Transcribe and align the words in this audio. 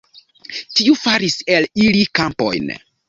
Tiu 0.79 0.95
faris 1.01 1.37
el 1.57 1.67
ili 1.83 2.03
kampojn. 2.21 2.73